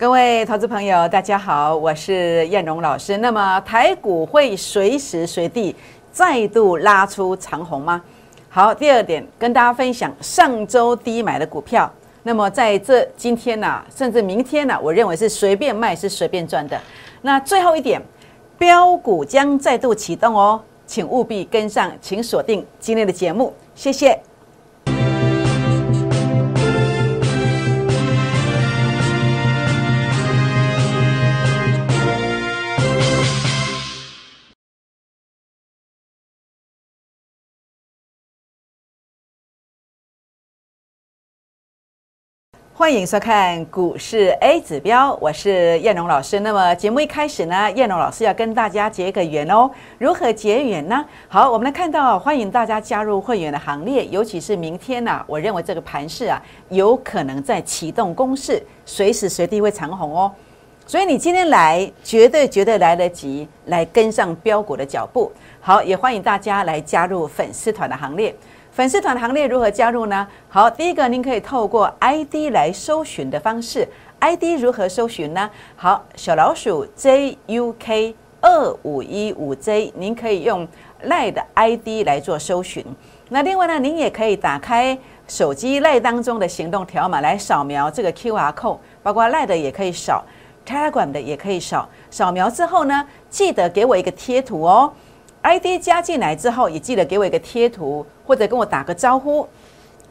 [0.00, 3.18] 各位投资朋友，大家好，我是燕荣老师。
[3.18, 5.76] 那么台股会随时随地
[6.10, 8.00] 再度拉出长红吗？
[8.48, 11.92] 好，第二点跟大家分享上周低买的股票。
[12.22, 16.80] 那么在这今天呢，甚至明天呢，我认为是随便卖是随便赚的。
[17.20, 18.00] 那最后一点，
[18.56, 24.18] 标股将再度启动哦，请务必跟上，请锁定今天的节目，谢谢。
[42.80, 46.40] 欢迎收看股市 A 指标，我是燕荣老师。
[46.40, 49.70] 那么节目一开始呢，燕荣老师要跟大家结个缘哦。
[49.98, 51.04] 如何结缘呢？
[51.28, 60.32] 好，我们来看到，欢迎大家加入会员的行列，尤其是明天呢，我认为这个盘势啊，有可能在启动攻势，随时随地会长红哦。
[60.86, 65.30] 所以你今天来，绝对绝对来得及，来跟上标股的脚步。
[65.60, 68.34] 好，也欢迎大家来加入粉丝团的行列。
[68.80, 70.26] 粉丝团行列如何加入呢？
[70.48, 73.86] 好，第一个您可以透过 ID 来搜寻的方式
[74.20, 75.50] ，ID 如何搜寻呢？
[75.76, 80.66] 好，小老鼠 JUK 二五一五 J，您可以用
[81.02, 82.82] 赖的 ID 来做搜寻。
[83.28, 90.24] 那另外呢，您也可以打开手机 LINE 当中的行动条码来扫描这个 QR code，包括赖的也可以扫
[90.66, 91.86] ，Telegram 的也可以扫。
[92.10, 94.90] 扫描之后呢，记得给我一个贴图哦。
[95.42, 99.48] ID 加进来之后，也记得给我一个贴图，或者跟我打个招呼，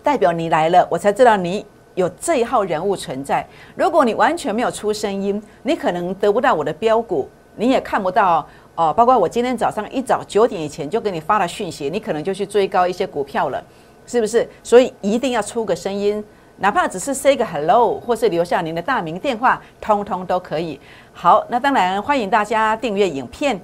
[0.01, 1.63] 代表你来了，我才知道你
[1.93, 3.45] 有这一号人物存在。
[3.75, 8.91] 如果你完全没有出声音，你可能得不到我的标股，你也看不到哦。
[8.91, 13.63] 包括我今天早上一早九点以前就给你发了讯息，你可能就去追高一些股票了，
[14.07, 14.49] 是不是？
[14.63, 16.23] 所以一定要出个声音，
[16.57, 20.79] 哪怕只是 say 个 hello，或是留下您的大名电话，通通都可以。
[21.13, 23.61] 好，那当然欢迎大家订阅影片。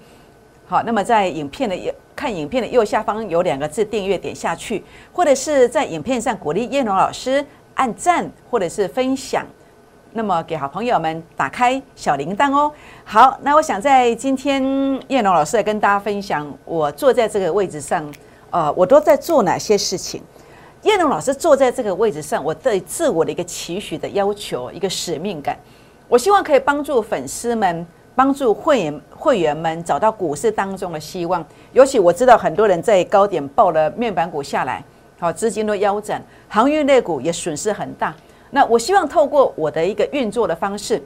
[0.68, 7.46] 好，那么在影片的右看影片的右下方有两个字订阅，点下去，或者是在影片上鼓励叶龙老师
[7.76, 9.46] 按赞或者是分享，
[10.14, 12.72] 那么给好朋友们打开小铃铛哦。
[13.04, 14.64] 好，那我想在今天
[15.08, 18.12] 叶龙老师来跟大家分享，我坐在这个位置上，
[18.50, 20.24] 呃，我都在做哪些事情？
[20.82, 25.60] 叶龙老师坐在这个位置上，我对自我的一个期许的要求，一个使命感，
[26.08, 27.86] 我希望可以帮助粉丝们。
[28.16, 34.82] 帮助会员会员们找到股市当中的希望，尤其我知道很多人在高点报了面板股下来，
[35.20, 38.16] 好资金都腰斩，航运类股也损失很大。
[38.52, 41.04] 那我希望透过我的一个运作的方式，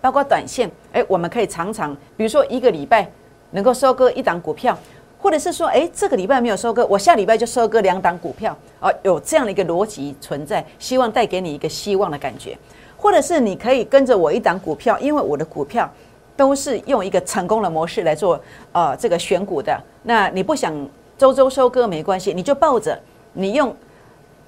[0.00, 3.10] 包括短线，哎，我们可以常常，比如说一个礼拜
[3.50, 4.78] 能够收割一档股票，
[5.18, 12.56] 或者是说，哎，这个礼拜没有收割，我下礼拜就收割两档股票，啊，有这样的一个逻辑存在，希望带给你一个希望的感觉，
[12.96, 15.90] 或者是你可以跟着我一档股票，因为我的股票。
[16.36, 18.38] 都是用一个成功的模式来做，
[18.72, 19.76] 呃，这个选股的。
[20.02, 20.72] 那你不想
[21.16, 22.98] 周周收割没关系，你就抱着，
[23.32, 23.74] 你用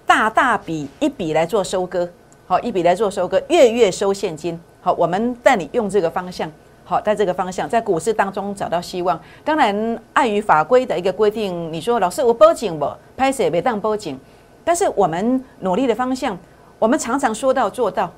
[0.06, 2.08] 大大笔一笔来做收割，
[2.46, 4.60] 好，一笔来做收割，月月收现金。
[4.80, 6.50] 好，我们带你用这个方向，
[6.84, 9.18] 好，在这个方向，在股市当中找到希望。
[9.44, 14.18] 当然，碍于法规的一个规定，你说老师我报警不，拍摄别当报警。
[14.64, 16.38] 但是我们努力的方向，
[16.78, 18.10] 我们常常说到做到，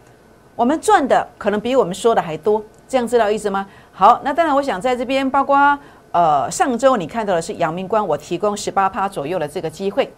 [0.56, 2.62] 我们赚的可能比我们说的还多。
[2.90, 3.64] 这样知道意思吗？
[3.92, 5.78] 好，那当然，我想在这边，包括
[6.10, 10.12] 呃上周你看到的是阳明关，我提供十八趴左右的这个机会。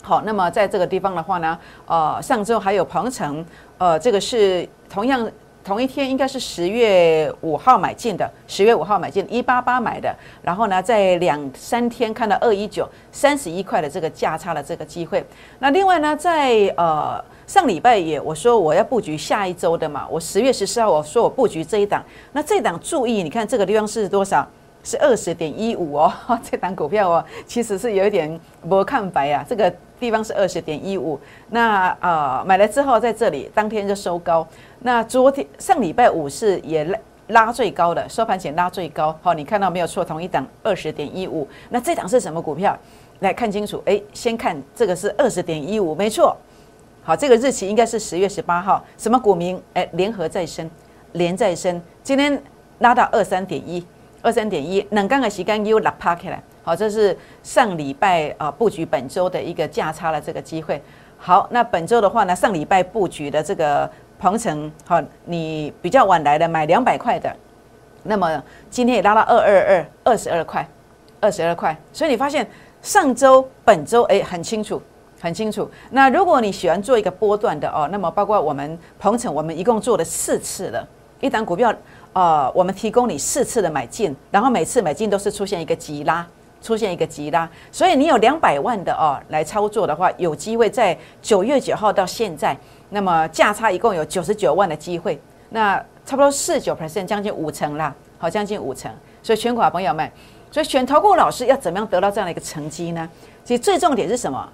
[0.00, 3.44] 好，那么在这个地方的话呢，呃上周还有鹏程，
[3.78, 5.28] 呃这个是同样
[5.64, 15.26] 同一天，应该是十月五号买进的，十月五号买进一八八买的，然后呢在两三天看到二一九三十一块的这个价差的这个机会。
[15.58, 17.20] 那另外呢，在呃。
[17.46, 24.46] 上礼拜也我说我要布局下一周的嘛，我十月十四号我说我布局这一档，那这档注意，你看这个地方是多少？
[24.86, 26.12] 是二十点一五哦，
[26.44, 28.38] 这档股票哦，其实是有一点
[28.68, 31.18] 不看白啊，这个地方是二十点一五，
[31.48, 34.46] 那啊买了之后在这里当天就收高，
[34.80, 36.98] 那昨天上礼拜五是也拉
[37.28, 42.78] 拉最高的，收盘前拉最高，好，你看到没有错，同一档二十点一五，那这档是什么股票？
[43.20, 46.36] 来看清楚，哎，先看这个是二十点一五，没错。
[47.06, 48.82] 好，这个日期应该是十月十八号。
[48.96, 49.62] 什么股民？
[49.74, 50.68] 哎，联合再生，
[51.12, 52.42] 联再生，今天
[52.78, 53.86] 拉到二三点一，
[54.22, 56.42] 二三点一，冷刚的时间又拉趴起来。
[56.62, 60.82] 好，这是上礼拜啊布局本周的一个价差的这个机会。
[61.18, 67.30] 好，那本周的话呢，上礼拜布局的这个鹏程，好，你比较晚来的买两百块的，
[68.04, 70.66] 那么今天也拉到二二二，二十二块，
[71.20, 71.76] 二十二块。
[71.92, 72.48] 所以你发现
[72.80, 74.80] 上周、本周哎很清楚。
[75.24, 75.66] 很清楚。
[75.90, 80.86] 那如果你喜欢做一个波段的哦，那么包括我们鹏程，我们一共做了四次了，
[81.18, 81.72] 一档股票，
[82.12, 86.26] 呃，我们提供你四次的买进，然后每次买进都是出现一个急拉，
[86.60, 92.54] 出现一个急拉，所以你有两百万的哦来操作的话，有机会在九月九号到现在，
[92.90, 95.18] 那么价差一共有九十九万的机会，
[95.48, 98.92] 那差不多四九 percent，将近五成啦，好，将近五成。
[99.22, 100.06] 所以全款朋友们，
[100.50, 103.08] 所以选投顾老师要怎么样得到这样的一个成绩呢？
[103.42, 104.46] 其实最重点是什么？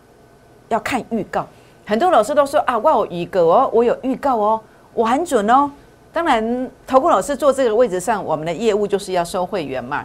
[0.70, 1.46] 要看预告。
[1.86, 4.60] 很多老师都说啊，我有预告哦，我有预告哦，
[4.94, 5.70] 我很准哦。
[6.12, 10.04] 当然，投顾老师坐这个位置上，我们的业务就是要收会员嘛。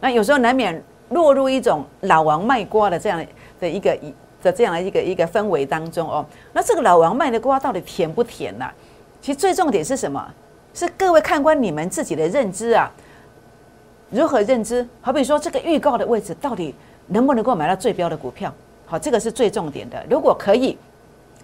[0.00, 3.24] 那有时候难免落入一种老王卖瓜的这样
[3.60, 6.24] 的一个一的这样的一个一个氛围当中哦。
[6.52, 8.66] 那这个老王卖的瓜到底甜不甜呢？
[9.20, 10.26] 其实最重点是什么？
[10.74, 12.90] 是各位看官你们自己的认知啊。
[14.10, 14.86] 如何认知？
[15.02, 16.74] 好比说，这个预告的位置到底
[17.08, 18.52] 能不能够买到最标的股票？
[18.90, 20.02] 好，这个是最重点的。
[20.08, 20.76] 如果可以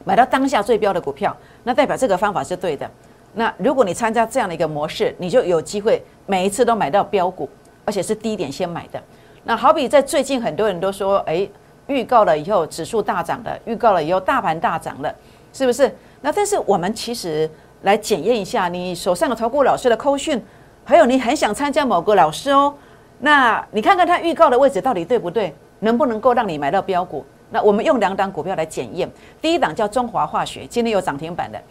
[0.03, 2.91] 买到当下最标的股票，那代表这个方法是对的。
[3.35, 7.47] 那如果你参加这样的一个模式，你就有机会每一次都买到标股，
[7.85, 8.99] 而且是低点先买的。
[9.43, 11.47] 那好比在最近很多人都说，哎，
[11.87, 15.15] 预告了以后指数大涨了，预告了以后大盘大涨了，
[15.53, 15.95] 是不是？
[16.23, 17.51] 那但是我们其实
[17.83, 20.43] 来检验一下你手上的投顾老师的扣讯。
[20.83, 22.75] 还有，你很想参加某个老师哦，
[23.19, 25.55] 那你看看他预告的位置到底对不对？
[25.81, 27.23] 能不能够让你买到标股？
[27.55, 29.09] 那我们用两档股票来检验。
[29.41, 31.63] 第一档叫中华化学，今天有涨停板的。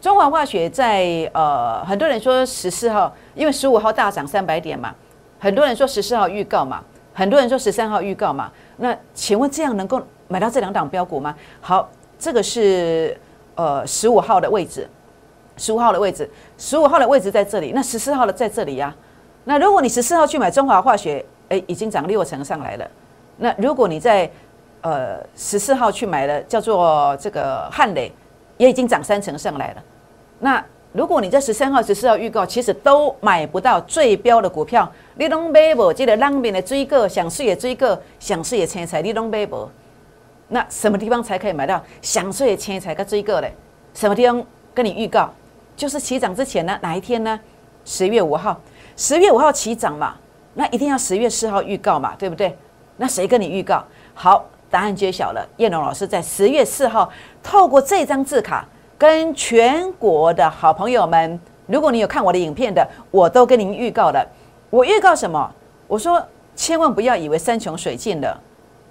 [0.00, 4.94] 中华化学在呃，很多人说十四号，因为十五号大涨三百点嘛，
[5.40, 6.80] 很多人说十四号预告嘛，
[7.12, 8.52] 很多人说十三号预告嘛。
[8.76, 11.34] 那请问这样能够买到这两档标股吗？
[11.60, 11.88] 好，
[12.20, 13.18] 这个是
[13.56, 14.88] 呃十五号的位置。
[15.56, 18.94] 十五号的位置，十五号的位置在这里，那十四号的在这里呀。
[19.42, 22.88] 那如果你十四号去买中华化学，哎，已经涨六成上来了。
[23.38, 24.30] 那如果你在
[24.82, 28.12] 呃十四号去买了叫做这个汉磊，
[28.58, 29.82] 也已经涨三成上来了。
[30.38, 34.90] 那如果你在十三号、十四号预告，其实都买不到最标的股票。
[35.14, 35.92] 你拢买无？
[35.92, 39.70] 记得浪面的追个，想睡也追个，想睡也千财，你拢买无？
[40.48, 43.54] 那什么地方才可以买到想睡也千财跟追个嘞？
[43.94, 44.44] 什么地方
[44.74, 45.30] 跟你预告？
[45.74, 47.40] 就是起涨之前呢，哪一天呢？
[47.86, 48.60] 十月五号，
[48.96, 50.14] 十月五号起涨嘛，
[50.54, 52.54] 那一定要十月四号预告嘛，对不对？
[52.98, 53.82] 那谁跟你预告？
[54.12, 55.46] 好，答案揭晓了。
[55.58, 57.08] 叶龙老师在十月四号
[57.42, 58.66] 透过这张字卡，
[58.96, 64.26] 跟全国的好朋友们，如果你有看我的影片的，我都跟您预告了。
[64.70, 65.52] 我预告什么？
[65.86, 66.26] 我说
[66.56, 68.40] 千万不要以为山穷水尽了，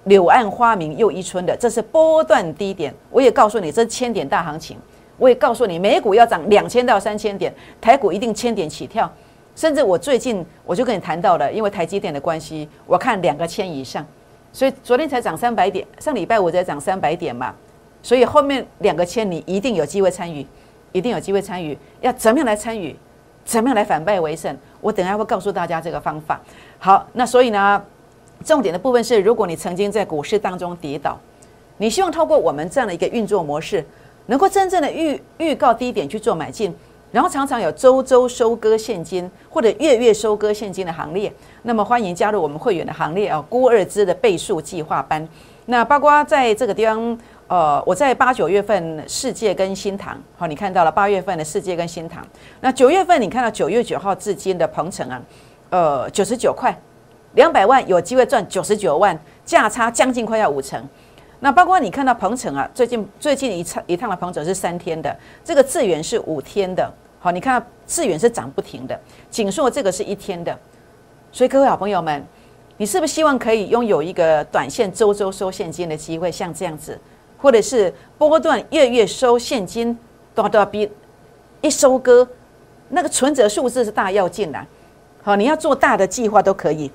[0.04, 2.94] 柳暗花明又一村的，这是波段低点。
[3.10, 4.78] 我也告诉你，这千点大行情。
[5.18, 9.08] 我也告诉你，美股要涨两千到三千点，台股一定千点起跳，
[9.54, 14.04] 甚至我最近我就跟你谈到了，因为台积电的关系，我看两个千以上，
[14.52, 17.54] 所以昨天才涨三百点，上礼拜五才涨三百点嘛，
[18.02, 20.46] 所以后面两个千你一定有机会参与，
[20.92, 22.94] 一定有机会参与，要怎么样来参与，
[23.44, 26.40] 怎么样来反败为胜，我等下会告诉大家这个方法。
[26.78, 27.82] 好，那所以呢，
[28.44, 31.18] 重点的部分是，如果你曾经在股市当中跌倒，
[31.78, 33.84] 你希望透过我们这样的一个运作模式。
[34.26, 36.72] 能够真正的预预告低点去做买进，
[37.12, 41.30] 然后常常有周周收割现金或者月月收割现金的行列，
[41.62, 43.44] 那么欢迎加入我们会员的行列啊！
[43.50, 45.28] 孤二支的倍数计划班，
[45.66, 47.18] 那包括在这个地方，
[47.48, 52.26] 呃，我在八九月份世界跟新塘，好，你看到了八月份的世界跟新塘，
[52.62, 55.22] 那九月份你看到九月九号至今的鹏程啊，
[55.68, 56.74] 呃，九十九块，
[57.34, 60.82] 两百万有机会赚九十九万，价差将近快要五成。
[61.40, 65.14] 那包括你看到鹏程啊，最近最近一趟一趟的鹏程是三天的，
[65.44, 66.88] 这个智远是五天的，
[67.24, 69.00] 好，你看到致远是涨不停的，
[69.30, 70.58] 锦硕这个是一天的，
[71.30, 72.20] 所以各位好朋友们，
[72.78, 76.98] 你是不是希望可以拥有一个短线周周收现金的机会，像这样子，
[77.38, 79.96] 或者是波段月月收现金，
[80.34, 80.90] 都都要比
[81.60, 82.28] 一收割
[82.88, 84.66] 那个存折数字是大要进来，
[85.22, 86.90] 好，你要做大的计划都可以。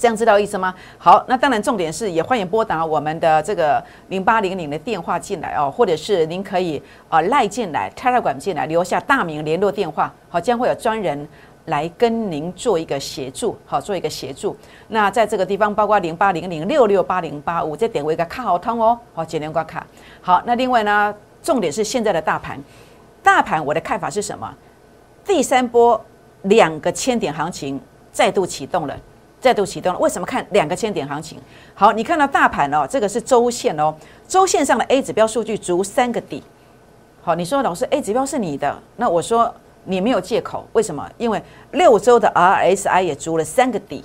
[0.00, 0.74] 这样知道意思吗？
[0.96, 11.28] 好，那当然重点是也欢迎拨打我们的这个零八零零的电话进来哦，或者是您可以啊赖进来、开了管进来，留下大名、联络电话，好，将会有专人
[11.66, 14.56] 来跟您做一个协助，好，做一个协助。
[14.88, 19.86] 那在这个地方，包括零八零零六六八零八五，再点为一个卡好通哦，好，简连挂卡。
[20.22, 22.58] 好，那另外呢，重点是现在的大盘，
[23.22, 24.50] 大盘我的看法是什么？
[25.26, 26.02] 第三波
[26.44, 27.78] 两个千点行情
[28.10, 28.96] 再度启动了。
[29.40, 31.38] 再度启动了，为什么看两个千点行情？
[31.74, 33.94] 好，你看到大盘哦，这个是周线哦，
[34.28, 36.42] 周线上的 A 指标数据足三个底。
[37.22, 39.52] 好，你说老师 A 指标是你的，那我说
[39.84, 41.10] 你没有借口，为什么？
[41.16, 41.42] 因为
[41.72, 44.04] 六周的 RSI 也足了三个底，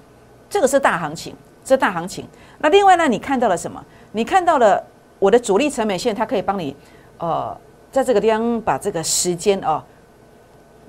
[0.50, 2.26] 这个是大行情，这大行情。
[2.60, 3.84] 那另外呢，你看到了什么？
[4.14, 4.82] 你看到了
[5.20, 6.74] 我的主力成本线，它可以帮你
[7.18, 7.56] 呃，
[7.92, 9.84] 在这个地方把这个时间哦，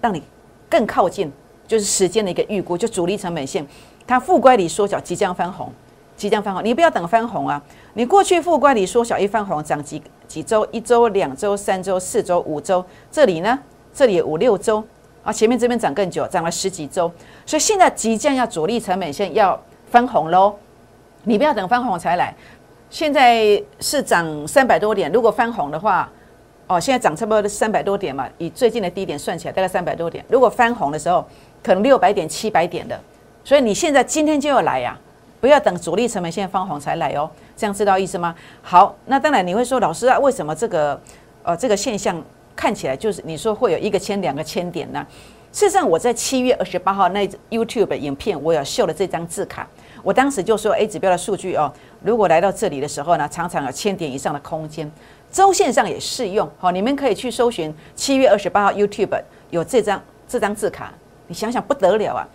[0.00, 0.22] 让你
[0.70, 1.32] 更靠近，
[1.66, 3.66] 就是时间的一个预估，就主力成本线，
[4.06, 5.70] 它负乖离缩小，即将翻红，
[6.16, 6.64] 即将翻红。
[6.64, 7.60] 你不要等翻红啊！
[7.94, 10.66] 你过去负乖离缩小一翻红，涨几几周？
[10.70, 13.58] 一周、两周、三周、四周、五周，这里呢？
[13.92, 14.82] 这里五六周
[15.24, 17.10] 啊，前面这边涨更久，涨了十几周，
[17.44, 19.60] 所以现在即将要主力成本线要
[19.90, 20.54] 翻红喽。
[21.24, 22.34] 你不要等翻红才来，
[22.90, 26.08] 现在是涨三百多点，如果翻红的话。
[26.68, 30.24] 哦，现在涨差不多三百多点嘛，以最近的低点算起来，大概三百多点。
[30.28, 31.24] 如果翻红的时候，
[31.62, 33.00] 可能六百点、七百点的。
[33.46, 34.98] 所以你现在今天就要来呀，
[35.40, 37.30] 不要等主力成本线放红才来哦。
[37.56, 38.34] 这样知道意思吗？
[38.60, 41.00] 好，那当然你会说，老师啊，为什么这个
[41.44, 42.20] 呃这个现象
[42.56, 45.06] 看起来就是你说会有一个千、两个千点呢？
[45.52, 49.64] 事实上，我在七月二十八号那 YouTube 影片，我有秀了这张字卡。
[50.02, 51.72] 我当时就说，A 指标的数据哦，
[52.02, 54.90] 如果来到这里的时候呢，常常有千点以上的空间。
[55.30, 60.92] 周线上也适用，好，你们可以去搜寻七月二十八号 YouTube 有这张这张字卡，
[61.28, 62.26] 你想想不得了啊！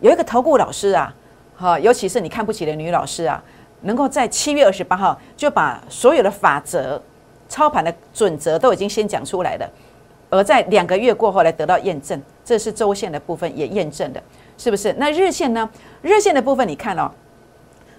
[0.00, 1.14] 有一个投顾老师啊，
[1.56, 3.42] 哈，尤其是你看不起的女老师啊，
[3.82, 7.00] 能够在七月二十八号就把所有的法则、
[7.48, 9.70] 操盘的准则都已经先讲出来了，
[10.28, 14.22] 而在两个月过后来得到验证，这是周线的部分也验证的，
[14.58, 14.92] 是不是？
[14.98, 15.68] 那日线呢？
[16.02, 17.10] 日线的部分你看哦。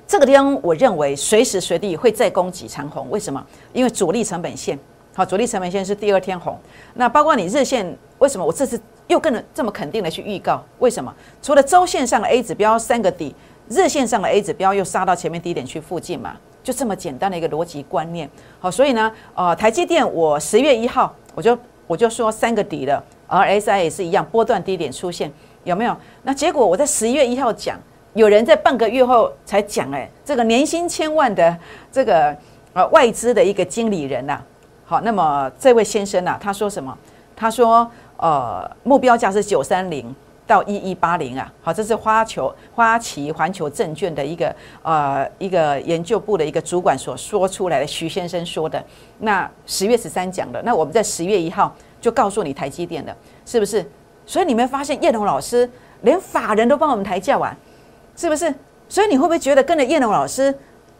[0.06, 3.10] 这个地方，我认为随时随地会再攻击长红。
[3.10, 3.46] 为什么？
[3.74, 4.80] 因为主力成本线，
[5.14, 6.58] 好，主力成本线是第二天红。
[6.94, 10.64] 那包括你日线，为什么我这次又更这么肯定的去预告？
[10.80, 11.14] 为什么？
[11.42, 13.34] 除了周线上的 A 指标三个底，
[13.70, 16.36] 日线上的 A 指标又杀到前面低点区附近嘛？
[16.64, 18.30] 就这么简单的一个逻辑观念。
[18.60, 25.32] 好，所以呢，呃，台积电我十月一号我就我就说三个底了，RSI 也是一样，波段低点出现
[25.64, 25.96] 有没有？
[26.24, 27.80] 那结果我在十月一号讲。
[28.14, 31.56] 有人在半个月后才讲，哎，这个年薪千万的
[31.92, 32.36] 这个
[32.74, 34.42] 呃外资的一个经理人呐，
[34.86, 36.98] 好，那么这位先生呐，他说什么？
[37.36, 40.14] 他说，呃，目标价是九三零
[40.46, 48.84] 到一一八零啊，好，这是花球花旗环球证券的一个呃一个研究部的一个主管所说出来的，徐先生说的。
[49.20, 53.86] 那十月十三讲的，那我们在十月一号就告诉你台积电的，是不是？
[54.26, 55.70] 所以你们发现叶龙老师
[56.02, 57.56] 连法人都帮我们抬价啊？
[58.16, 58.54] 是不是？
[58.90, 60.54] 所以你会不会觉得跟着叶龙老师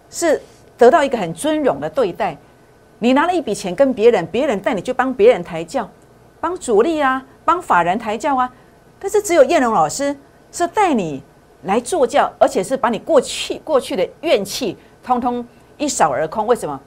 [0.10, 0.42] 是
[0.78, 2.38] 得到一个很尊荣的对待？
[3.00, 5.90] 你拿了一笔钱跟别人，别人带你去帮别人抬轿，
[6.48, 8.50] 帮主力啊，帮法人抬轿啊。
[8.98, 10.16] 但是只有叶龙老师
[10.50, 11.22] 是带你
[11.64, 15.46] 来坐轿，而且是把你过去过去的怨气通通
[15.78, 16.48] 一扫而空。
[16.48, 16.80] 为什么？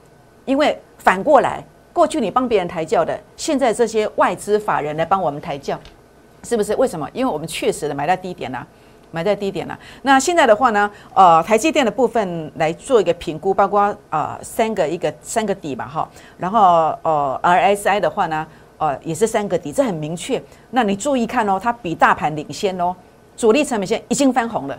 [0.45, 1.63] 因为反过来，
[1.93, 5.79] 过去你帮别人抬轿的，现在这些外资法人来帮我们抬轿，
[6.41, 6.75] 是不是？
[6.77, 7.07] 为什么？
[7.13, 8.65] 因为我们确实的买在低点了。
[9.13, 9.77] 买在低点了。
[10.03, 16.09] 那现在的话呢，呃，台积电的部分来做一个评估，包括呃三个一个三个底吧，哈。
[16.37, 18.47] 然后呃，RSI 的话呢，
[18.81, 20.41] 呃也是三个底，这很明确。
[20.71, 22.95] 那你注意看哦，它比大盘领先哦，
[23.37, 24.75] 主力成本线已经翻红了，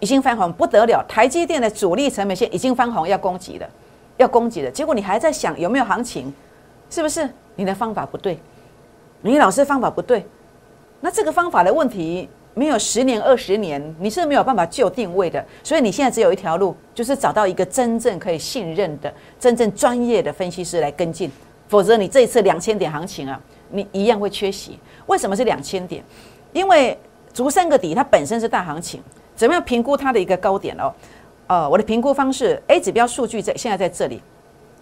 [0.00, 1.04] 已经翻红不得了。
[1.08, 3.70] 台积电的主力成本线已经翻红，要攻击了，
[4.16, 4.70] 要攻击了。
[4.70, 6.34] 结果你还在想有没有行情，
[6.90, 7.30] 是不是？
[7.54, 8.36] 你的方法不对，
[9.22, 10.26] 你老师方法不对，
[11.00, 12.28] 那这个方法的问题。
[12.54, 15.44] 没有十年二十年，你是没有办法就定位的。
[15.62, 21.30] 所以你现在只有一条路，就是找到一个真正可以信任的、真正专业的分析师来跟进。
[21.68, 23.38] 否则，你这一次两千点行情啊，
[23.70, 24.78] 你一样会缺席。
[25.06, 26.02] 为什么是两千点？
[26.52, 26.98] 因为
[27.32, 29.02] 足三个底，它本身是大行情。
[29.36, 30.92] 怎么样评估它的一个高点哦？
[31.46, 34.20] 呃，我的评估方式，A 指标数据在现在在这里，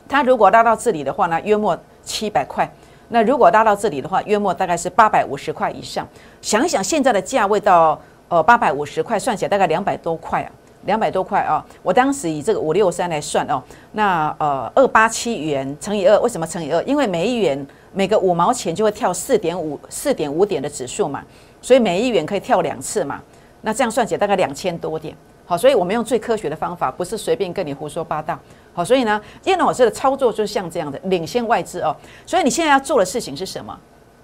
[0.08, 2.68] 它如果拉到这里的话呢，约莫七百块。
[3.08, 6.06] 那如果拉到这里的话，约莫大概是八百五十块以上。
[6.40, 10.50] 想想现在的价位到呃八百五十块，算起来大概两百多块啊，
[10.86, 11.64] 两百多块啊。
[11.82, 13.62] 我当时以这个五六三来算哦，
[13.92, 16.82] 那呃二八七元乘以二，为什么乘以二？
[16.84, 21.22] 因为每一元每个五毛钱就会跳四点五四点五点的指数嘛，
[21.60, 23.20] 所以每一元可以跳两次嘛。
[23.60, 25.14] 那这样算起来大概两千多点。
[25.44, 28.38] 好，所以我们用最科学的方法，不是随便跟你胡说八道。
[28.72, 31.94] 好，所以呢，叶老师的操作就是像这样的，领先外资哦。
[32.26, 33.78] 所以你现在要做的事情是什么？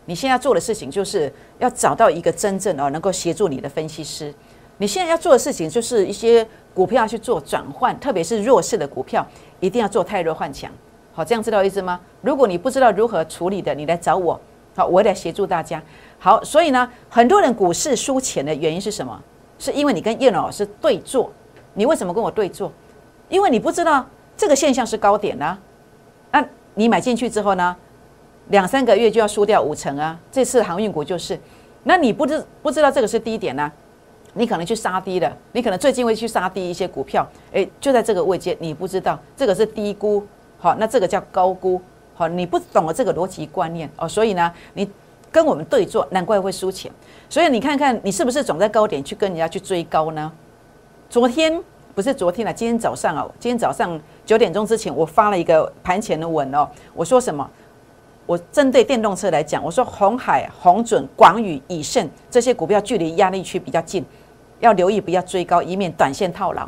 [0.04, 4.34] 你现在要做的事情就是要找到一个真正哦能够协助你的分析师。
[4.78, 9.26] 你现在要做的事情就是一些股票去做转换，特别是弱势的股票，
[9.60, 10.70] 一定要做太弱换强。
[11.12, 12.00] 好，这样知道意思吗？
[12.20, 14.40] 如果你不知道如何处理的，你来找我，
[14.74, 15.82] 好，我来协助大家。
[16.18, 19.22] 好，所以呢，很多人股市输钱的原因是什么？
[19.58, 21.30] 是因为你跟叶老师对坐。
[21.74, 22.72] 你为什么跟我对坐？
[23.28, 24.04] 因为你不知道。
[24.34, 25.56] 这个现象是高点呢，
[26.32, 27.76] 那你买进去之后呢，
[28.48, 30.18] 两三个月就要输掉五成啊。
[30.32, 31.38] 这次航运股就是，
[31.84, 33.70] 那你不知不知道这个是低点呢？
[34.34, 40.26] 你可能去杀低了，你可能最近会去杀低一些股票，诶，就在这个位阶，你不知道这个是低估，
[40.58, 41.80] 好，那这个叫高估，
[42.14, 44.88] 好，你不懂了这个逻辑观念哦，所以呢，你
[45.30, 46.90] 跟我们对坐，难怪会输钱。
[47.28, 50.32] 所以你看看，你是不是总在高点去跟人家去追高呢？
[51.10, 51.62] 昨天
[51.94, 57.48] 不是昨天了，今天早上哦，今天早上九点钟之前，我发了一个盘前的文哦，我说什么？
[58.24, 64.02] 我针对电动车来讲，我说红海、红准、广宇、以盛这些股票距离压力区比较近，
[64.62, 66.66] 要留意不要追高，以免短线套牢。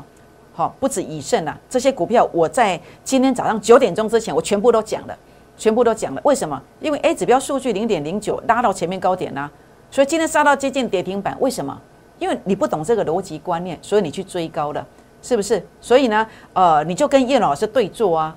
[0.52, 5.16] 好，不止以盛啊，这些股票我在今天早上九点钟之前，我全部都讲了，
[5.56, 6.20] 全部都讲了。
[6.24, 6.60] 为什么？
[6.80, 9.50] 因为 A 指标数据零点零九拉到前面高点啦，
[9.90, 11.36] 所以今天杀到接近跌停板。
[11.40, 11.80] 为什么？
[12.18, 14.86] 因为你不懂这个逻辑观念，所以你去追高了，
[15.22, 15.64] 是不是？
[15.80, 18.36] 所以呢，呃，你就跟叶老师对坐啊，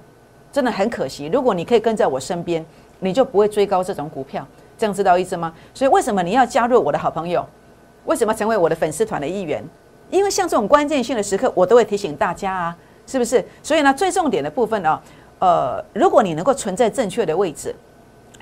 [0.51, 1.25] 真的很可惜。
[1.27, 2.65] 如果你可以跟在我身边。
[2.99, 4.43] 你就不会追高这种股票，
[4.75, 5.53] 这样知道意思吗？
[5.71, 7.45] 所以为什么你要加入我的好朋友？
[8.07, 9.63] 为什么成为我的粉丝团的一员？
[10.09, 13.45] 因为像这种关键性的时刻，我都会提醒大家啊，是不是？
[13.61, 14.99] 所以呢，最重点的部分呢，
[15.39, 17.75] 呃，如果你能够存在正确的位置，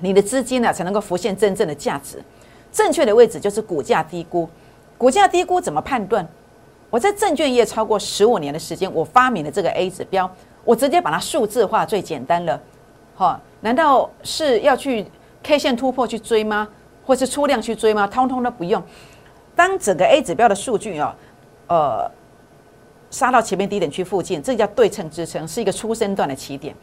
[0.02, 2.24] 你的资金呢才能够浮现真正的价值。
[2.72, 4.48] 正确的位置就是股价低估，
[4.98, 6.26] 股价低估怎么判断？
[6.92, 10.30] 我在证券业超过十五年的时间，我发明了这个 A 指标，
[10.64, 12.62] 我直接把它数字化，最简单了，
[13.16, 13.42] 哈。
[13.62, 15.04] 难道是要去
[15.42, 16.68] K 线突破去追吗？
[17.04, 18.06] 或是出量去追吗？
[18.06, 18.82] 通通都不用。
[19.56, 21.16] 当整个 A 指标的数据啊，
[21.68, 22.12] 呃，
[23.10, 26.76] 杀到前面低点区附近，这叫对称支撑，是一个初升段的起点。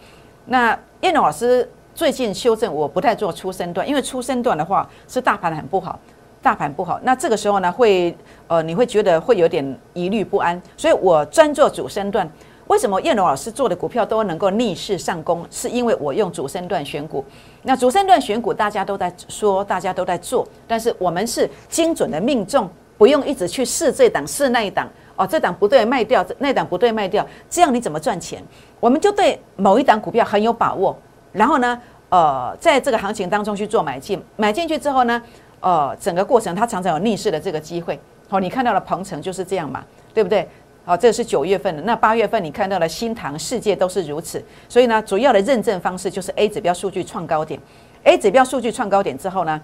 [0.46, 5.98] 那叶龙老师最近修正，我不太做初升段，因为初升段的话是大盘很不好，
[6.40, 6.98] 大盘不好。
[7.02, 8.16] 那这个时候呢，会
[8.48, 12.28] 呃，你会觉得会有点疑虑不安，所以我专做主升段。
[12.72, 15.46] 为什么叶龙老师做的股票都能够逆势上攻？
[15.50, 17.22] 是因为我用主升段选股。
[17.64, 28.42] 那主升段选股，大家都在说，大家都在做，但是我们是精准的命中，不用一直去试这档试那一档哦，这档不对卖掉，那档不对卖掉，这样你怎么赚钱？
[28.80, 30.96] 我们就对某一档股票很有把握，
[31.30, 35.22] 然后呢，呃，在这个行情当中去做买进，买进去之后呢，
[35.60, 38.00] 呃，整个过程它常常有逆势的这个机会。
[38.30, 40.48] 好，你看到了鹏程就是这样嘛，对不对？
[40.84, 41.82] 好，这是九月份的。
[41.82, 44.42] 那八月份你看到了新塘世界都是如此。
[44.68, 47.60] 所以呢，主要的认证方式就是 A 指标数据创高点。
[48.02, 49.60] A 指标数据创高点之后呢，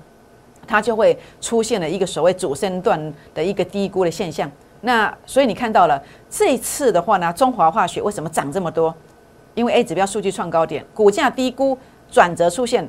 [0.64, 4.49] 它就会出现了一个所谓主升段的一个低估的现象。
[4.81, 8.95] 那所以你看到了这次的话呢，中华化学为什么涨这么多？
[9.55, 11.77] 因为 A 指标数据创高点，股价低估，
[12.09, 12.88] 转折出现，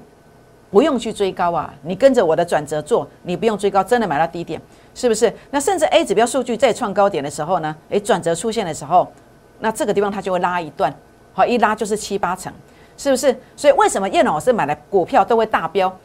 [0.70, 1.74] 不用去追高啊。
[1.82, 4.62] 你跟着我的转折做，你不用追高，真的买到低点。
[4.94, 5.34] 是不是？
[5.52, 7.76] 那甚至 A 指标数据再创高点的时候呢？
[7.90, 9.08] 诶，转折出现的时候，
[9.60, 10.94] 那这个地方它就会拉一段，
[11.34, 12.52] 好，一拉就是七八成，
[12.98, 13.38] 是不是？
[13.56, 15.96] 所以为什么叶老师买的股票都会大飙？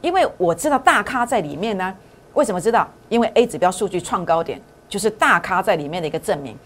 [0.00, 1.94] 因为我知道大咖在里面呢。
[2.34, 2.86] 为什么知道？
[3.08, 6.56] 因为 A 指标数据创高点就是大咖在里面的一个证明。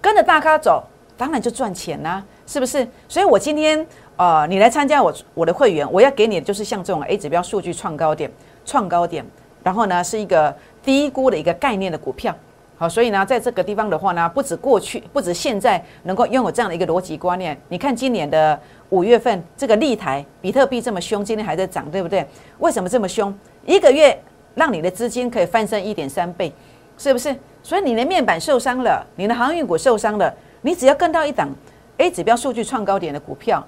[0.00, 0.82] 跟着大咖走，
[1.16, 2.88] 当然就赚钱啦，是不是？
[3.06, 3.86] 所以我今天
[4.16, 8.28] 呃，你来参加我我的会员，我要给你的就是像这种 A 指标数据创高点、
[8.64, 9.24] 创高点，
[9.62, 10.52] 然后呢是一个。
[10.84, 12.34] 低估的一个概念的股票，
[12.76, 17.58] 好，所以呢，在这个地方的话呢，不止过去，不止现在能够拥有这样的一个逻辑观念。
[17.68, 18.58] 你看今年的
[18.90, 22.26] 五月份，这个立台比特币这么凶，今天还在涨，对不对？
[22.58, 23.32] 为什么这么凶？
[23.64, 24.18] 一个月
[24.54, 26.52] 让你的资金可以翻身一点三倍，
[26.98, 27.34] 是不是？
[27.62, 31.48] 所以你的面板受伤了，你的航运股受伤了，你只要跟到一档
[31.96, 33.66] A 指标数据创高点的股票，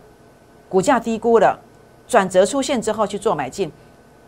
[0.68, 1.59] 股价低估了，
[2.07, 3.72] 转折出现之后去做买进，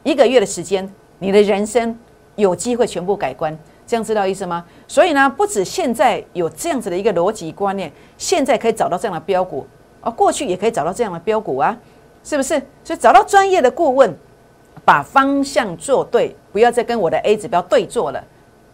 [0.04, 1.98] 一个月的时间，你的人生。
[2.38, 4.64] 有机会全部改观，这样知道意思吗？
[4.86, 9.66] 所以呢，不止现在有这样子的一个逻辑观念，现在可以找到这样的标股，
[10.00, 11.76] 而过去也可以找到这样的标股啊，
[12.22, 12.62] 是不是？
[12.84, 14.16] 所以找到专业的顾问，
[14.84, 18.22] 把方向做对，不要再跟我的 A 指标对做了，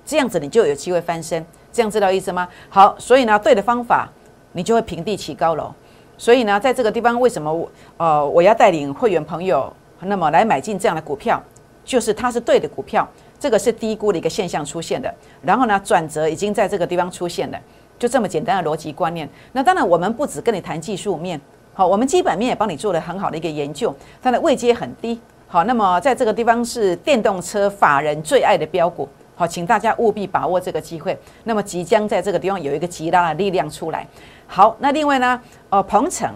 [0.04, 2.46] 这样子你就有机会翻身，这样知道意思吗？
[2.68, 4.10] 好，所以呢，对的方法，
[4.52, 5.72] 你就会平地起高楼。
[6.18, 9.72] 所以呢，在这个地方，为什么我呃我要带领会员朋友，
[10.02, 11.42] 那么来买进这样的股票，
[11.82, 13.08] 就是它是对的股票。
[13.44, 17.60] 这个是低估的一个现象出现的，然后呢，转折已经在这个地方出现了，
[17.98, 19.28] 就这么简单的逻辑观念。
[19.52, 21.38] 那当然，我们不止跟你谈技术面，
[21.74, 25.20] 好，我们基本面也帮你做了很好的一个研究，它的位阶很低。
[25.46, 31.14] 好，那么在这个地方是电动车法人最爱的标股，好，请大家务必把握这个机会。
[31.42, 34.08] 那么即将在这个地方有一个极大的力量出来。
[34.46, 36.32] 好，那另外呢，呃，鹏程，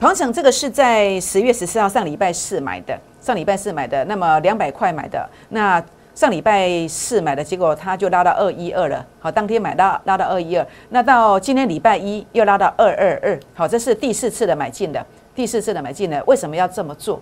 [0.00, 5.84] 鹏程这个是在十月十四号上礼拜四买的，上礼拜四买的，那么两百块买的，那。
[6.16, 9.04] 上礼拜四买的结果，它就拉到二一二了。
[9.20, 13.38] 好，当天买到拉到二一二，那到今天礼拜一又拉到二二二。
[13.52, 16.24] 好，这是第四次的买进的，第四次的买进的。
[16.26, 17.20] 为什么要这么做？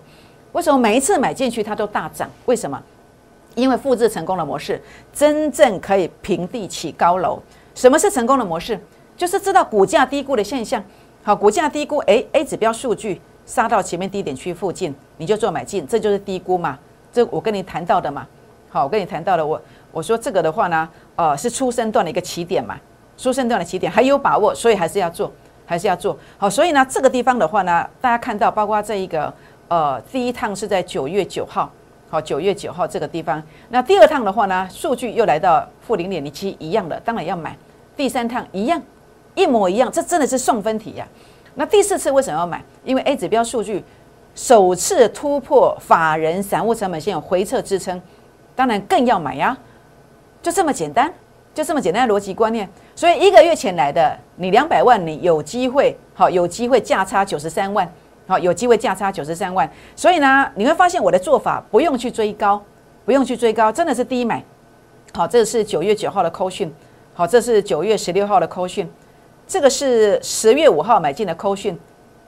[0.53, 2.29] 为什么每一次买进去它都大涨？
[2.45, 2.81] 为什么？
[3.55, 4.81] 因为复制成功的模式，
[5.11, 7.37] 真正可以平地起高楼。
[7.73, 8.79] 什么是成功的模式？
[9.17, 10.81] 就是知道股价低估的现象。
[11.21, 16.79] 好，股价低估，诶 a 指标数据杀到前面低点区附近，你就做买进，这就是低估嘛。
[17.11, 18.25] 这我跟你谈到的嘛。
[18.75, 22.77] 好，我跟你谈到了，我我说这个的话呢，呃，是出生段的一个起点嘛，
[23.17, 25.31] 出生段的起点还有把握，所以还是要做，
[25.65, 26.49] 还是要做好。
[26.49, 29.33] 所以呢，这个地方的话呢，大家看到，包括这一个
[29.69, 31.71] 呃，第一趟是在九月九号，
[32.09, 33.41] 好，九月九号这个地方。
[33.69, 37.55] 那第二趟的话呢，数据又来到负零点零七，一样的，当然要买。
[37.95, 38.81] 第三趟一样，
[39.35, 41.07] 一模一样，这真的是送分题呀。
[41.53, 42.61] 那第四次为什么要买？
[42.83, 43.81] 因为 A 指标数据
[44.35, 48.01] 首次突破法人散户成本线回撤支撑。
[48.55, 49.55] 当然更要买呀，
[50.41, 51.13] 就这么简单，
[51.53, 52.69] 就这么简单的逻辑观念。
[52.95, 57.91] 所以一个月前来的你两百万，你有机会好，有机会价差九十三万，
[58.25, 59.69] 好，有机会价差九十三万。
[59.95, 62.63] 所以呢，你会发现我的做法不用去追高，
[63.03, 64.41] 不用去追高，真的是低买。
[65.13, 66.73] 好，这是九月九号的扣讯，
[67.13, 68.89] 好，这是九月十六号的扣讯，
[69.45, 71.77] 这个是十月五号买进的扣讯，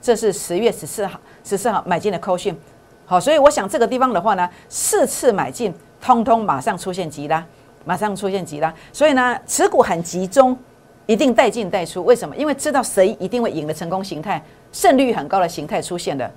[0.02, 2.58] 这是十月十四号十四号买进的扣讯。
[3.06, 5.74] 好，所以我想这个地方的话呢，四次买进。
[6.02, 7.46] 通通马上出现急拉，
[7.86, 10.58] 马上出现急拉，所以呢，持股很集中，
[11.06, 12.04] 一定带进带出。
[12.04, 12.36] 为什么？
[12.36, 16.30] 因为知道谁一定会赢的成功形态，胜率很高的形态出现了，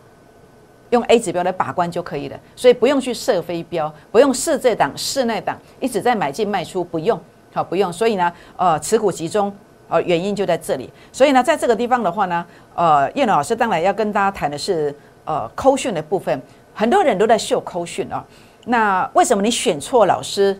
[0.90, 2.38] 用 A 指标来把关就可以了。
[2.55, 7.20] 所以不用去设飞标，不用试这档试那档，一直在买进卖出，不用，
[7.53, 7.92] 好不用。
[7.92, 9.53] 所以呢，呃，持股集中，
[9.88, 10.88] 呃，原因就在这里。
[11.12, 14.94] 所以呢，在这个地方的话呢，呃，叶老师当然要跟大家谈的是，
[15.25, 16.40] 呃，扣讯的部分，
[16.75, 18.25] 很多人都在秀扣讯啊。
[18.66, 20.59] 那为什么你选错老师，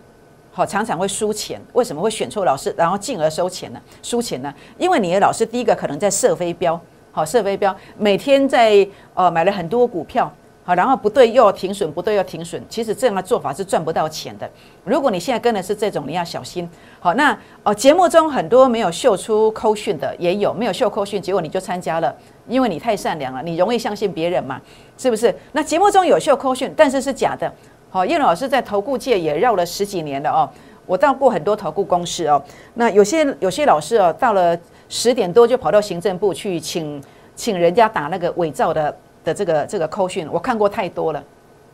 [0.53, 1.61] 好常常会输钱？
[1.75, 3.81] 为什么会选错老师，然后进而收钱呢？
[4.03, 4.53] 输钱呢？
[4.79, 6.81] 因为你的老师第一个可能在射飞镖，
[7.13, 10.33] 好射飞镖，每天在呃买了很多股票，
[10.65, 14.51] 好然后不对又要停损，不对又要停损，其实这样的做法是赚不到钱的。
[14.85, 16.69] 如果你现在跟的是这种，你要小心。
[16.99, 22.15] 好，那哦节目中很多没有秀出扣讯的也有，没有秀扣讯，结果你就参加了，
[22.49, 24.61] 因为你太善良了，你容易相信别人嘛，
[24.97, 25.35] 是不是？
[25.53, 27.53] 那节目中有秀扣讯，但是是假的。
[27.93, 30.49] 好，叶老师在投顾界也绕了十几年了哦，
[30.87, 32.41] 我到过很多投顾公司哦。
[32.75, 34.57] 那有些有些老师哦，到了
[34.89, 37.03] 十点多就跑到行政部去请
[37.35, 41.21] 请人家打那个伪造的的这个这个扣讯，我看过太多了，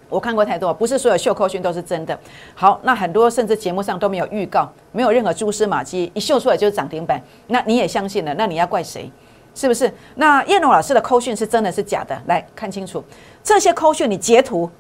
[0.09, 2.19] 我看过太多，不是所有秀扣讯都是真的。
[2.55, 9.11] 好，那很多甚至节目上都没有预告，没有任何蛛丝马迹，一秀出来就是涨停板，那你也相信了，那你要怪谁？
[9.55, 9.93] 是不是？
[10.15, 12.19] 那叶龙老师的扣讯是真的是假的？
[12.25, 13.05] 来看清楚，
[13.45, 14.71] 这些扣讯你截图。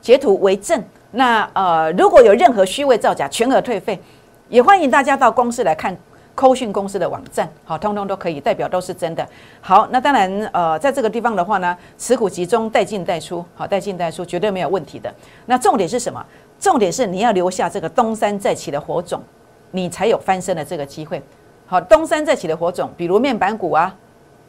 [0.00, 0.82] 截图为证。
[1.12, 4.00] 那呃，如果有任何虚伪造假，全额退费。
[4.48, 5.96] 也欢迎大家到公司来看
[6.34, 9.24] 扣讯公司的网站，好，通通都可以，代表都是真的。
[9.60, 15.12] 好，那当然呃，在这个地方的话呢，持股集中，带进带出，好，带进带出，绝对没有问题的。
[15.46, 16.24] 那重点是什么？
[16.58, 19.22] 重点是你要留下这个东山再起的火种，
[19.70, 21.22] 你才有翻身的这个机会。
[21.66, 23.94] 好，东山再起的火种，比如面板股啊，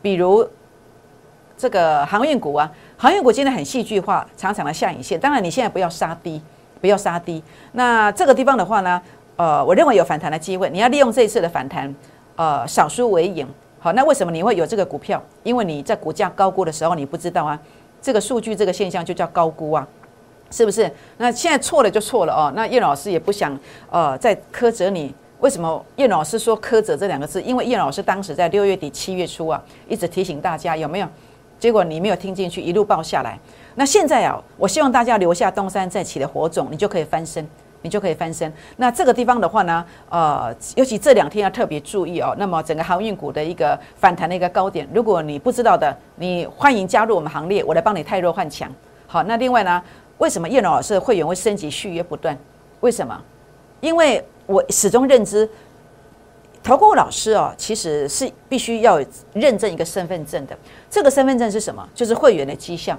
[0.02, 0.48] 比如
[1.62, 2.69] 这个航运股啊。
[2.97, 5.19] 航运股今天很戏剧化，长长的下影线。
[5.19, 6.41] 当然，你现在不要杀低，
[6.80, 7.43] 不要杀低。
[7.74, 9.00] 那这个地方的话呢，
[9.36, 10.67] 呃，我认为有反弹的机会。
[10.71, 11.93] 你要利用这一次的反弹，
[12.36, 13.47] 呃，少输为赢。
[13.80, 15.21] 好，那为什么你会有这个股票？
[15.43, 17.60] 因为你在股价高估的时候，你不知道啊。
[18.02, 19.88] 这个数据这个现象就叫高估啊，
[20.50, 20.91] 是不是？
[21.17, 22.52] 那现在错了就错了哦。
[22.56, 23.56] 那叶老师也不想
[23.91, 25.13] 呃再苛责你。
[25.39, 27.41] 为什么叶老师说苛责这两个字？
[27.41, 31.08] 因为叶老师当时在六月底七月初啊，一直提醒大家有没有？
[31.62, 33.38] 结果你没有听进去，一路爆下来。
[33.76, 37.47] 那现在啊，我希望大家留下东山再起的火种，你就可以翻身，
[37.84, 38.52] 你就可以翻身。
[38.78, 42.36] 那这个地方的话呢，呃，尤其这两天要特别注意哦。
[42.39, 48.67] 那么整个航运股的一个反弹的一个高点，如果你不知道的，你欢迎加入我们行列，我来帮你太弱换强。
[49.06, 49.80] 好，那另外呢，
[50.17, 52.36] 为什么叶龙老师会员会升级续约不断？
[52.80, 53.15] 为什么？
[53.82, 55.47] 因为我始终认知。
[56.63, 59.00] 投顾老师哦，其实是必须要
[59.34, 60.56] 认证一个身份证的。
[60.89, 61.88] 这个身份证是什么？
[61.95, 62.97] 就是会员的绩效。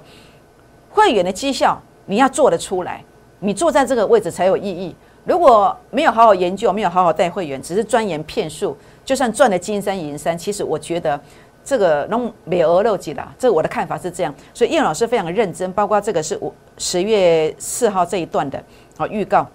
[0.89, 3.03] 会员的绩效你要做得出来，
[3.39, 4.95] 你坐在这个位置才有意义。
[5.23, 11.17] 如果没有好好研究，没有好好带会员，只是钻研骗术，就算赚了金山银山，其实我觉得
[11.63, 13.33] 这个弄没鹅肉几啦。
[13.39, 14.35] 这我的看法是这样。
[14.53, 18.61] 所以叶老师非常认真，包括这个是我十月四号这一段的
[18.97, 19.47] 好预告，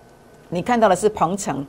[0.49, 1.67] 你看到的是鹏程。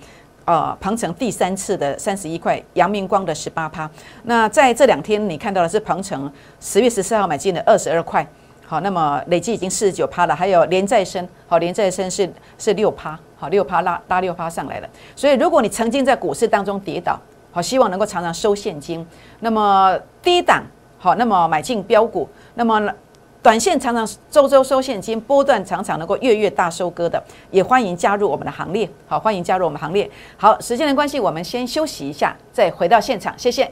[0.49, 3.87] 呃，鹏城第三次的三十一块，阳明光的十八趴。
[4.23, 8.27] 那在这两天，你看到的是鹏城十月十四号买进的二十二块，
[8.65, 10.35] 好，那么累计已经四十九趴了。
[10.35, 14.89] 还有连再生，好，连再生是是六趴，好，六趴拉拉六趴上来了。
[15.15, 17.19] 所以，如果你曾经在股市当中跌倒，
[17.51, 19.05] 好，希望能够常常收现金。
[19.41, 20.63] 那么低档，
[20.97, 22.91] 好，那么买进标股，那么。
[23.41, 28.89] 短线常常周周收现金，波段常常能够月月大收割的，也欢迎加入我们的行列。
[29.07, 30.09] 好，欢迎加入我们行列。
[30.35, 33.33] 好，时间的关系，我们先休息一下，再回到现场。
[33.37, 33.71] 谢谢。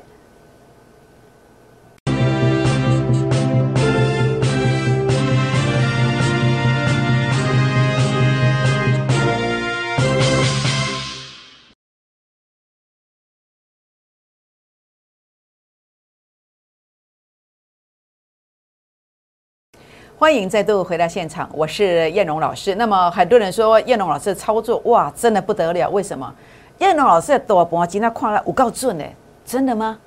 [20.19, 22.73] 欢迎再度回到现场，我是燕荣老师。
[22.73, 26.33] 那么很多人说燕荣老师的操作哇，真的不得了，为什么？
[26.79, 29.05] 燕荣老师的多博今天看了五告准呢？
[29.45, 29.99] 真的吗？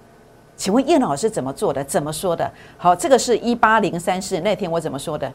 [0.56, 1.84] 请问燕老师怎么做的？
[1.84, 2.50] 怎么说的？
[2.76, 5.32] 好，这个是一八零三四那天我怎么说的？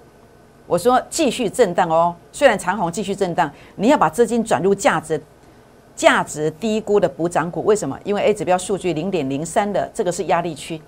[0.67, 5.23] 我说继续震荡哦，虽然长虹继续震荡，你要把资金转入价值
[5.95, 7.63] 价值低估的补涨股。
[7.63, 7.97] 为什么？
[8.03, 10.81] 因为 A 指标数据零点零三的这个是压力区。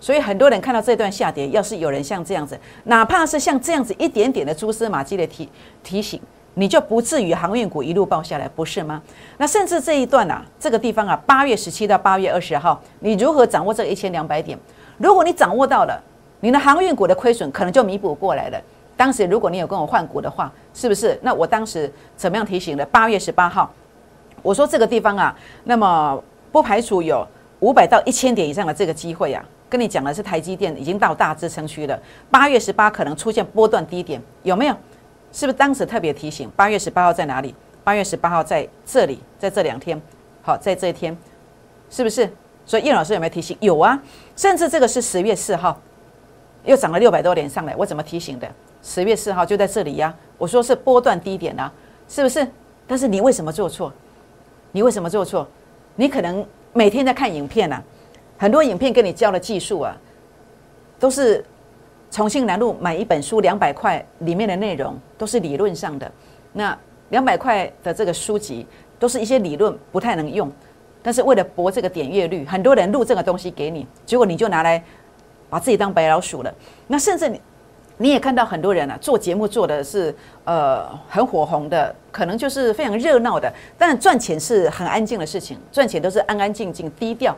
[0.00, 5.48] 所以很多人看到这段下跌，要是有人像这样子，哪怕是像这样子一点点的蛛丝马迹的提
[5.82, 6.18] 提醒，
[6.54, 9.02] 你就不至于航运股一路爆下来，不是吗？
[9.36, 14.58] 那甚至这一段啊，这个地方啊，八月十七到八月二十号，你如何掌握这一千两百点？
[14.96, 16.02] 如果你掌握到了，
[16.40, 18.58] 你的航运股的亏损可能就弥补过来了。
[18.96, 21.18] 当时如果你有跟我换股的话，是不是？
[21.22, 22.84] 那我当时怎么样提醒的？
[22.86, 23.70] 八月十八号，
[24.40, 27.26] 我说这个地方啊，那么不排除有
[27.60, 29.44] 五百到一千点以上的这个机会啊。
[29.70, 34.76] 跟你讲的是台积电已经到大支撑区了，八月十八可能出现波段低点，有没有？
[35.32, 36.50] 是不是当时特别提醒？
[36.56, 37.54] 八月十八号在哪里？
[37.84, 39.98] 八月十八号在这里，在这两天，
[40.42, 41.16] 好，在这一天，
[41.88, 42.28] 是不是？
[42.66, 43.56] 所以叶老师有没有提醒？
[43.60, 43.96] 有啊，
[44.34, 45.80] 甚至这个是十月四号，
[46.64, 48.50] 又涨了六百多点上来，我怎么提醒的？
[48.82, 51.72] 十月四号就在这里呀，我说是波段低点啊，
[52.08, 52.44] 是不是？
[52.88, 53.92] 但是你为什么做错？
[54.72, 55.46] 你为什么做错？
[55.94, 57.80] 你可能每天在看影片呢。
[58.40, 59.94] 很多影片跟你教的技术啊，
[60.98, 61.44] 都是
[62.10, 66.10] 重庆南路买一本书两百块，里面的内容都是理论上的。
[66.54, 66.76] 那
[67.10, 68.66] 两百块的这个书籍
[68.98, 70.50] 都是一些理论，不太能用。
[71.02, 74.82] 但是为了博这个点阅率，很多人录这个东西给你，结果你就拿来
[75.50, 76.50] 把自己当白老鼠了。
[76.86, 77.40] 那甚至你
[77.98, 87.36] 你也看到很多人啊，做节目做的是呃很火红的，可能就是非常热闹的，但赚钱是很安静的事情，赚钱都是安安静静低调。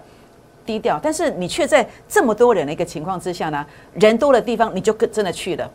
[0.65, 5.71] 低调，但是你却在这么多人的一个情况之下呢，人多的地方你就真的去了，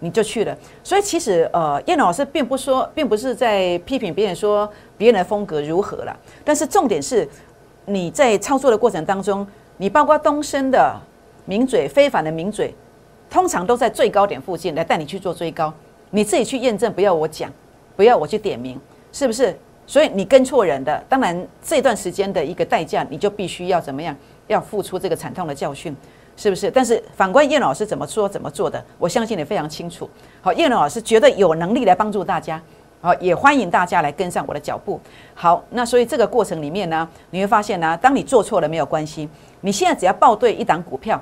[0.00, 0.56] 你就去了。
[0.82, 6.16] 所以其实呃，叶老师并不说，并不是在批评别人说别人的风格如何了。
[6.44, 7.28] 但是重点是，
[7.86, 10.94] 你在操作的过程当中，你包括东升的
[11.44, 12.74] 名嘴、非凡的名嘴，
[13.30, 15.72] 通常都在最高点附近来带你去做追高，
[16.10, 17.50] 你自己去验证，不要我讲，
[17.96, 18.80] 不要我去点名，
[19.12, 19.56] 是不是？
[19.84, 24.16] 所以你跟错人的，当然这段时间的一个代价，你就必须要怎么样？
[24.46, 25.94] 要付出这个惨痛的教训，
[26.36, 26.70] 是不是？
[26.70, 30.08] 但是反观叶老师怎么说怎么做的，我相信你非常清楚。
[30.40, 32.60] 好，叶老师绝对有能力来帮助大家。
[33.00, 35.00] 好，也欢迎大家来跟上我的脚步。
[35.34, 39.28] 好，那所以这个过程里面呢，你会发现呢，当你做错了没有关系，
[39.62, 41.20] 你现在只要报对一档股票，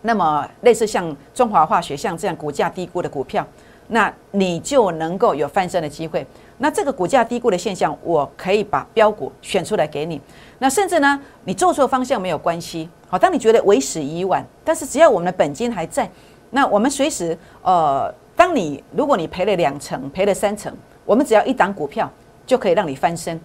[0.00, 3.46] 那么类似像中华化学像这样股价低估的股票，
[3.88, 6.26] 那你就能够有翻身的机会。
[6.62, 10.20] 那这个股价低估的现象，我可以把标股选出来给你。
[10.58, 12.86] 那甚至呢，你做错方向没有关系。
[13.08, 16.08] 好，当你觉得为时已晚，但是只要我们的本金还在，
[16.50, 20.70] 那我们随时呃，当你如果你赔了两成，赔了三成，
[21.06, 22.08] 我们只要一档股票
[22.46, 23.40] 就可以让你翻身，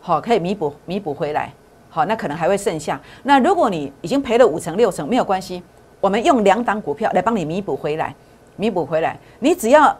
[0.00, 1.52] 好，可以弥补弥补回来。
[1.88, 3.00] 好，那可能还会剩下。
[3.22, 5.62] 那如果你已经赔了五成六成，没有关系，
[6.00, 8.12] 我们用两档股票来帮你弥补回来，
[8.56, 9.16] 弥补回来。
[9.38, 9.96] 你只要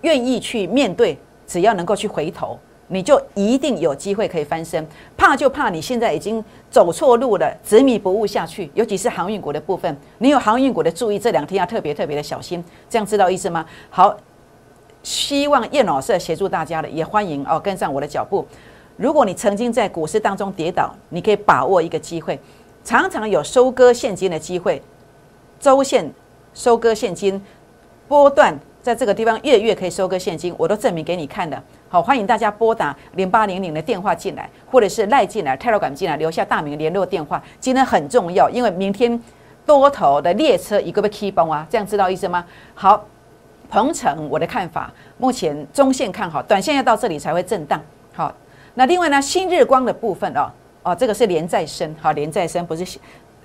[0.00, 1.16] 愿意去面对，
[1.50, 2.56] 只要能够去回头。
[2.92, 4.84] 你就一定有机会可以翻身，
[5.16, 8.68] 怕就怕你现在已经走错路了，执迷不悟下去。
[8.74, 12.64] 尤其是航运股的部分，你有航运股的注意，这两天要特别特别的小心。
[12.88, 13.64] 这样知道意思吗？
[13.90, 14.16] 好，
[15.04, 18.44] 希望叶老师协助大家的，也欢迎哦跟上我的脚步。
[18.96, 22.40] 如果你曾经在股市当中跌倒，你可以把握一个机会，
[22.82, 24.82] 常常有收割现金的机会，
[25.60, 26.12] 周线
[26.54, 27.40] 收割现金
[28.08, 28.58] 波段。
[28.82, 31.62] 在这个地方月月可以收割现金，我都证明给你看的。
[31.88, 37.42] 好，欢迎大家拨打零八零零的电话进来，或者是赖进来、泰罗感进来，留下大名联络电话。
[37.58, 39.20] 今天很重要，因为明天
[39.66, 42.42] 多头的列车一个被 key 崩啊，这样知道意思吗？
[42.74, 43.04] 好，
[43.68, 47.78] 鹏程我的看法，目前中线看好，短线要到这里才会震荡。
[48.14, 48.34] 好，
[48.74, 50.50] 那另外呢，新日光的部分哦，
[50.82, 52.98] 哦，这个是连再生，好，连再生不是。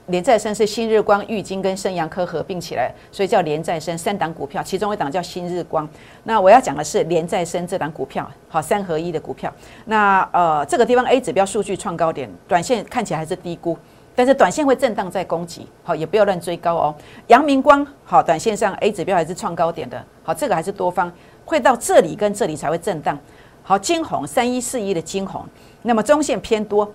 [0.07, 5.87] 连再生是新日光、玉金跟升阳科合并起来，所以叫连再生三档股票，其中一档叫新日光。
[6.23, 9.51] 那我要讲的是连再生这档股票，好三合一的股票。
[9.85, 13.75] 那呃这个地方 A 指标数据创高点，短线看起来还是低估，
[14.15, 16.95] 但是短线会震荡在攻击，好也不要乱追高哦。
[17.27, 21.11] 阳明光好，短线上 A 指标还是创高点的，好这个还是多方
[21.45, 23.17] 会到这里跟这里才会震荡。
[23.63, 25.43] 好金红三一四一的金红，
[25.81, 26.93] 那么中线偏多。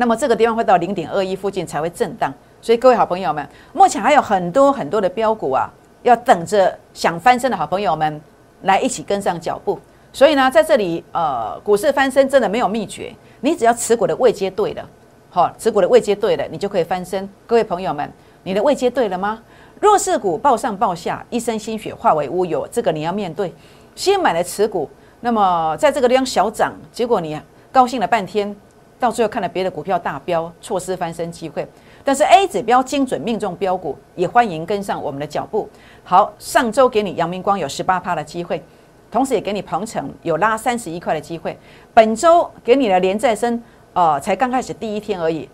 [0.00, 2.32] 那么这个地方会到零点二一附近才会震荡，
[2.62, 5.68] 所以各位好朋友们，目前还有很多很多的标股啊，
[6.04, 8.20] 要等着想翻身的好朋友们
[8.62, 9.76] 来一起跟上脚步。
[10.12, 14.88] 所以呢，在这里呃，股市翻身真的没有秘诀，你只要持股的位阶对了，
[15.30, 17.28] 好，持股的位阶对了，你就可以翻身。
[17.44, 18.08] 各位朋友们，
[18.44, 19.42] 你的位阶对了吗？
[19.80, 23.52] 弱势股报上报下，一身心血化为乌有，这个你要面对。
[23.96, 24.88] 先买了持股，
[25.22, 27.40] 那么在这个地方小涨，结果你
[27.72, 28.54] 高兴了半天，
[28.98, 31.66] 到最后看了别的股票大飙，错失翻身机会。
[32.04, 35.68] 但是 A 指标精准命中标股，也欢迎跟上我们的脚步。
[36.04, 38.62] 好，上周给你阳明光有十八趴的机会，
[39.10, 41.58] 同时也给你鹏程有拉三十一块的机会。
[41.92, 45.48] 本周给你的连再生，呃，才刚开始第一天而已，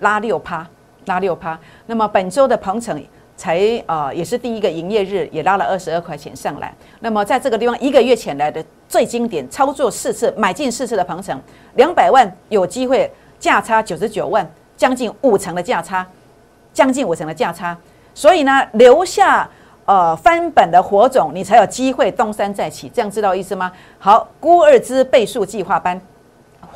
[0.00, 0.66] 拉六趴，
[1.06, 1.58] 拉六趴。
[1.86, 3.02] 那么本周的鹏程。
[3.36, 6.74] 才啊，也是第一个营业日，也拉了二十二块钱上来。
[7.00, 11.38] 那么在这个地方，一个月前来的最经典操作四次，买进四次的鹏程，
[11.74, 16.06] 两百万有机会价差九十九万，将近五成的价差，
[16.72, 17.76] 将近五成的价差。
[18.14, 19.48] 所以呢，留下
[19.84, 22.88] 呃翻本的火种，你才有机会东山再起。
[22.88, 23.70] 这样知道意思吗？
[23.98, 26.00] 好，孤二之倍数计划班。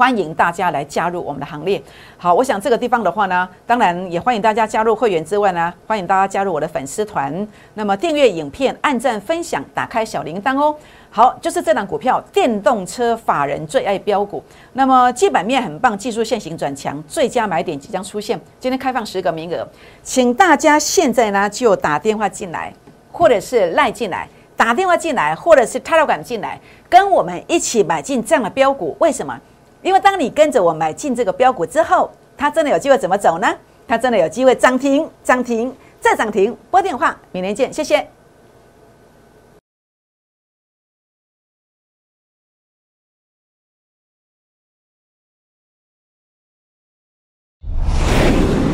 [0.00, 1.78] 欢迎大家来加入我们的行列。
[2.16, 7.46] 好，我想这个地方的话呢，当然也欢迎大家加入会员之外呢，欢迎大家加入我的粉丝团。
[7.74, 10.74] 那么订阅影片、按赞、分享、打开小铃铛哦。
[11.10, 14.42] 好，就是这档股票，电动车法人最爱标股。
[14.72, 18.40] 那么基本面很棒，技术线型转强，最佳买点即将出现。
[18.58, 19.68] 今天开放十个名额，
[20.02, 22.72] 请大家现在呢就打电话进来，
[23.12, 26.58] 或者是赖进来，打电话进来，或者是泰老管进来，
[26.88, 28.96] 跟我们一起买进这样的标股。
[28.98, 29.38] 为什么？
[29.82, 33.48] 因为当你跟着我买进这个标股之后，它真的有机会怎么走呢？
[33.88, 36.56] 它真的有机会涨停、涨停再涨停。
[36.70, 38.06] 拨电话，明天见，谢谢。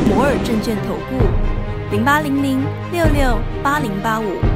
[0.08, 4.55] 摩尔证券投顾，零八零零六六八零八五。